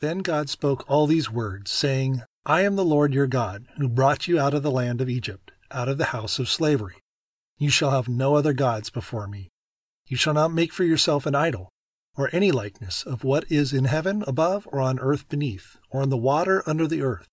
[0.00, 4.28] Then God spoke all these words, saying, I am the Lord your God, who brought
[4.28, 6.96] you out of the land of Egypt, out of the house of slavery.
[7.58, 9.48] You shall have no other gods before me.
[10.06, 11.68] You shall not make for yourself an idol,
[12.16, 16.10] or any likeness of what is in heaven above, or on earth beneath, or in
[16.10, 17.26] the water under the earth.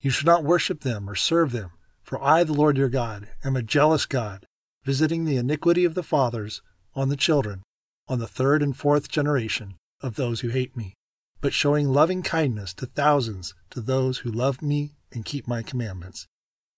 [0.00, 3.56] You shall not worship them or serve them, for I, the Lord your God, am
[3.56, 4.46] a jealous God,
[4.84, 6.62] visiting the iniquity of the fathers
[6.94, 7.62] on the children,
[8.06, 10.94] on the third and fourth generation of those who hate me,
[11.40, 16.26] but showing loving kindness to thousands to those who love me and keep my commandments.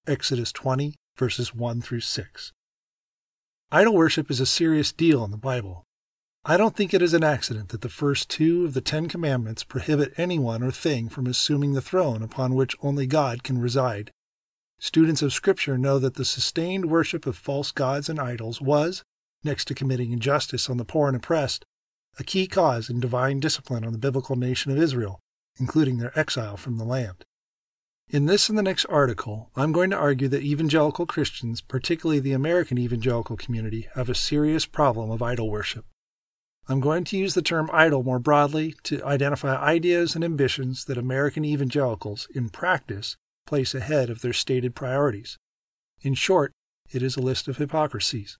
[0.07, 2.53] Exodus 20, verses 1 through 6.
[3.71, 5.85] Idol worship is a serious deal in the Bible.
[6.45, 9.65] I don't think it is an accident that the first two of the Ten Commandments
[9.65, 14.11] prohibit anyone or thing from assuming the throne upon which only God can reside.
[14.79, 19.03] Students of Scripture know that the sustained worship of false gods and idols was,
[19.45, 21.67] next to committing injustice on the poor and oppressed,
[22.19, 25.21] a key cause in divine discipline on the biblical nation of Israel,
[25.59, 27.25] including their exile from the land.
[28.11, 32.33] In this and the next article, I'm going to argue that evangelical Christians, particularly the
[32.33, 35.85] American evangelical community, have a serious problem of idol worship.
[36.69, 40.99] I'm going to use the term idol more broadly to identify ideas and ambitions that
[40.99, 45.39] American evangelicals, in practice, place ahead of their stated priorities.
[46.01, 46.53] In short,
[46.91, 48.39] it is a list of hypocrisies.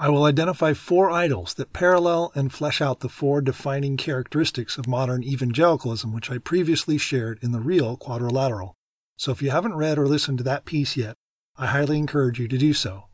[0.00, 4.86] I will identify four idols that parallel and flesh out the four defining characteristics of
[4.86, 8.76] modern evangelicalism, which I previously shared in the real quadrilateral.
[9.16, 11.16] So if you haven't read or listened to that piece yet,
[11.56, 13.06] I highly encourage you to do so.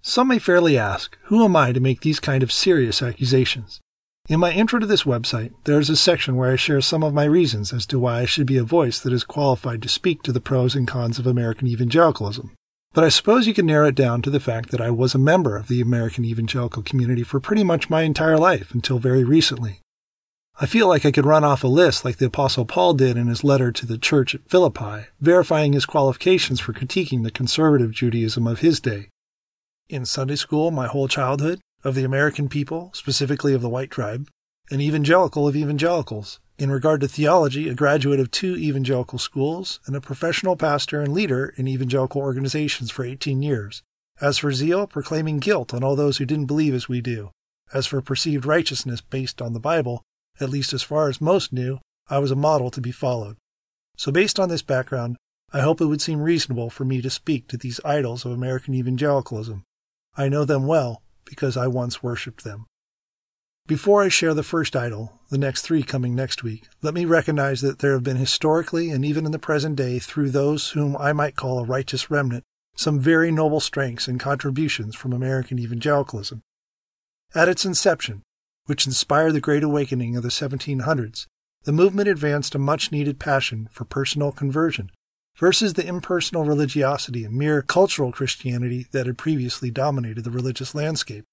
[0.00, 3.80] Some may fairly ask, who am I to make these kind of serious accusations?
[4.28, 7.14] In my intro to this website, there is a section where I share some of
[7.14, 10.22] my reasons as to why I should be a voice that is qualified to speak
[10.22, 12.52] to the pros and cons of American evangelicalism.
[12.96, 15.18] But I suppose you can narrow it down to the fact that I was a
[15.18, 19.82] member of the American evangelical community for pretty much my entire life until very recently.
[20.58, 23.26] I feel like I could run off a list like the Apostle Paul did in
[23.26, 28.46] his letter to the church at Philippi, verifying his qualifications for critiquing the conservative Judaism
[28.46, 29.10] of his day.
[29.90, 34.26] In Sunday school, my whole childhood, of the American people, specifically of the white tribe,
[34.70, 36.40] an evangelical of evangelicals.
[36.58, 41.12] In regard to theology, a graduate of two evangelical schools, and a professional pastor and
[41.12, 43.82] leader in evangelical organizations for 18 years.
[44.20, 47.30] As for zeal, proclaiming guilt on all those who didn't believe as we do.
[47.72, 50.02] As for perceived righteousness based on the Bible,
[50.40, 51.78] at least as far as most knew,
[52.08, 53.36] I was a model to be followed.
[53.96, 55.16] So, based on this background,
[55.52, 58.74] I hope it would seem reasonable for me to speak to these idols of American
[58.74, 59.64] evangelicalism.
[60.16, 62.66] I know them well because I once worshipped them.
[63.66, 67.62] Before I share the first idol, the next three coming next week, let me recognize
[67.62, 71.12] that there have been historically and even in the present day, through those whom I
[71.12, 72.44] might call a righteous remnant,
[72.76, 76.42] some very noble strengths and contributions from American evangelicalism.
[77.34, 78.22] At its inception,
[78.66, 81.26] which inspired the Great Awakening of the 1700s,
[81.64, 84.92] the movement advanced a much needed passion for personal conversion
[85.38, 91.24] versus the impersonal religiosity and mere cultural Christianity that had previously dominated the religious landscape.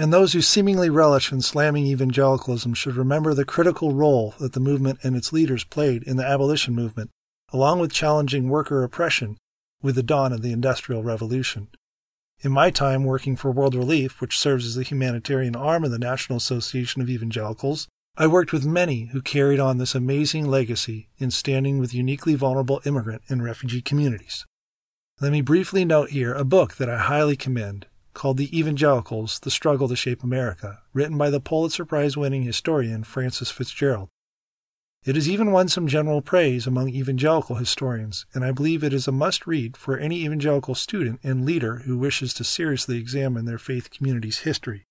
[0.00, 4.60] And those who seemingly relish in slamming evangelicalism should remember the critical role that the
[4.60, 7.10] movement and its leaders played in the abolition movement,
[7.52, 9.36] along with challenging worker oppression
[9.82, 11.66] with the dawn of the Industrial Revolution.
[12.42, 15.98] In my time working for World Relief, which serves as the humanitarian arm of the
[15.98, 21.32] National Association of Evangelicals, I worked with many who carried on this amazing legacy in
[21.32, 24.46] standing with uniquely vulnerable immigrant and refugee communities.
[25.20, 27.86] Let me briefly note here a book that I highly commend
[28.18, 33.04] called The Evangelicals The Struggle to Shape America, written by the Pulitzer Prize winning historian
[33.04, 34.08] Frances FitzGerald.
[35.04, 39.06] It has even won some general praise among evangelical historians, and I believe it is
[39.06, 43.56] a must read for any evangelical student and leader who wishes to seriously examine their
[43.56, 44.84] faith community's history.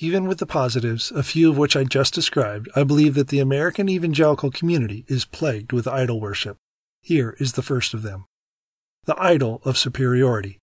[0.00, 3.38] Even with the positives, a few of which I just described, I believe that the
[3.38, 6.56] American evangelical community is plagued with idol worship.
[7.00, 8.26] Here is the first of them
[9.04, 10.58] the idol of superiority.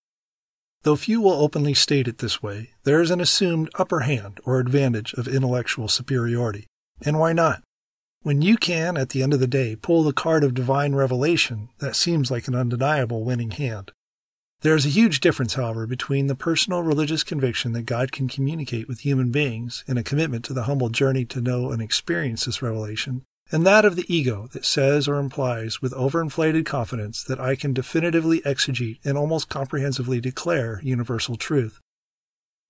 [0.83, 4.59] Though few will openly state it this way, there is an assumed upper hand or
[4.59, 6.67] advantage of intellectual superiority.
[7.03, 7.61] And why not?
[8.23, 11.69] When you can, at the end of the day, pull the card of divine revelation,
[11.79, 13.91] that seems like an undeniable winning hand.
[14.61, 18.87] There is a huge difference, however, between the personal religious conviction that God can communicate
[18.87, 22.61] with human beings and a commitment to the humble journey to know and experience this
[22.61, 27.55] revelation, and that of the ego that says or implies with overinflated confidence that I
[27.55, 31.79] can definitively exegete and almost comprehensively declare universal truth.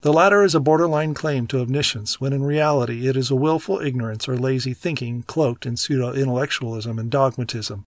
[0.02, 3.80] The latter is a borderline claim to omniscience, when in reality it is a willful
[3.80, 7.86] ignorance or lazy thinking cloaked in pseudo intellectualism and dogmatism.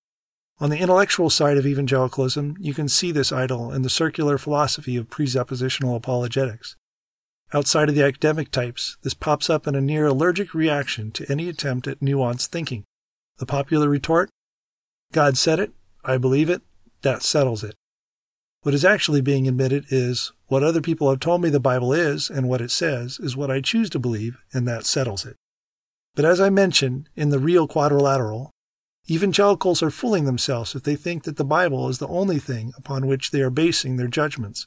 [0.61, 4.97] On the intellectual side of evangelicalism, you can see this idol in the circular philosophy
[4.97, 6.77] of presuppositional apologetics.
[7.55, 11.49] Outside of the academic types, this pops up in a near allergic reaction to any
[11.49, 12.83] attempt at nuanced thinking.
[13.39, 14.29] The popular retort?
[15.13, 15.71] God said it,
[16.05, 16.63] I believe it,
[17.03, 17.77] that settles it.
[18.63, 22.29] What is actually being admitted is what other people have told me the Bible is
[22.29, 25.37] and what it says is what I choose to believe, and that settles it.
[26.17, 28.51] But as I mentioned in the real quadrilateral,
[29.09, 33.07] evangelicals are fooling themselves if they think that the Bible is the only thing upon
[33.07, 34.67] which they are basing their judgments.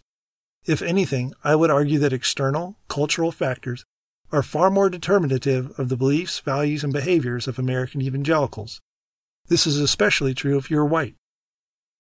[0.68, 3.86] If anything, I would argue that external, cultural factors
[4.34, 8.82] are far more determinative of the beliefs, values, and behaviors of American evangelicals.
[9.48, 11.16] This is especially true if you're white.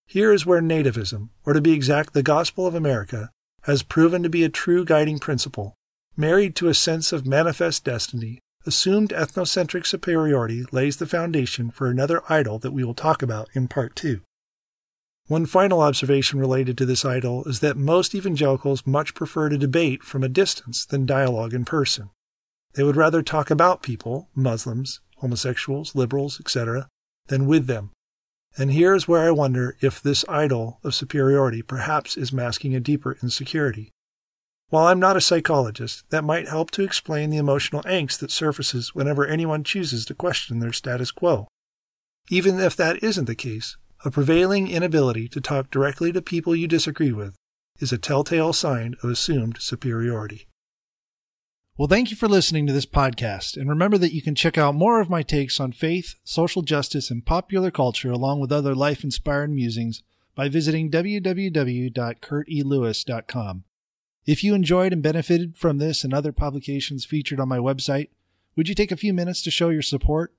[0.05, 3.31] Here is where nativism, or to be exact, the gospel of America,
[3.63, 5.73] has proven to be a true guiding principle,
[6.17, 12.21] married to a sense of manifest destiny assumed ethnocentric superiority lays the foundation for another
[12.27, 14.19] idol that we will talk about in part two.
[15.27, 20.01] One final observation related to this idol is that most evangelicals much prefer to debate
[20.03, 22.11] from a distance than dialogue in person.
[22.75, 26.87] They would rather talk about people, Muslims, homosexuals, liberals, etc.,
[27.27, 27.91] than with them.
[28.57, 32.79] And here is where I wonder if this idol of superiority perhaps is masking a
[32.79, 33.91] deeper insecurity.
[34.69, 38.95] While I'm not a psychologist, that might help to explain the emotional angst that surfaces
[38.95, 41.47] whenever anyone chooses to question their status quo.
[42.29, 46.67] Even if that isn't the case, a prevailing inability to talk directly to people you
[46.67, 47.35] disagree with
[47.79, 50.47] is a telltale sign of assumed superiority.
[51.77, 54.73] Well, thank you for listening to this podcast, and remember that you can check out
[54.73, 59.03] more of my takes on faith, social justice, and popular culture, along with other life
[59.03, 60.01] inspired musings,
[60.33, 63.63] by visiting www.kurtelewis.com.
[64.25, 68.09] If you enjoyed and benefited from this and other publications featured on my website,
[68.55, 70.33] would you take a few minutes to show your support?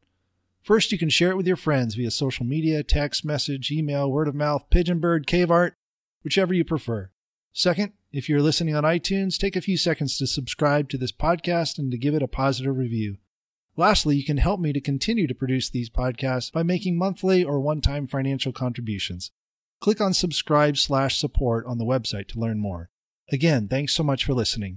[0.69, 4.29] First, you can share it with your friends via social media, text message, email, word
[4.29, 5.73] of mouth, pigeon bird, cave art,
[6.23, 7.11] whichever you prefer.
[7.55, 11.79] Second, if you're listening on iTunes, take a few seconds to subscribe to this podcast
[11.79, 13.17] and to give it a positive review.
[13.79, 17.61] Lastly, you can help me to continue to produce these podcasts by making monthly or
[17.61, 19.31] one-time financial contributions.
[19.81, 22.91] Click on subscribe slash support on the website to learn more.
[23.32, 24.76] Again, thanks so much for listening.